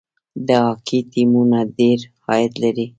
[0.47, 1.99] د هاکي ټیمونه ډیر
[2.29, 2.85] عاید لري.